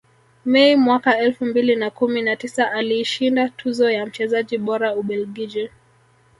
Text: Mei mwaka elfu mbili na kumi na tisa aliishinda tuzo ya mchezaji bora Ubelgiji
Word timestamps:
Mei 0.45 0.75
mwaka 0.75 1.17
elfu 1.17 1.45
mbili 1.45 1.75
na 1.75 1.89
kumi 1.89 2.21
na 2.21 2.35
tisa 2.35 2.71
aliishinda 2.71 3.49
tuzo 3.49 3.91
ya 3.91 4.05
mchezaji 4.05 4.57
bora 4.57 4.95
Ubelgiji 4.95 5.69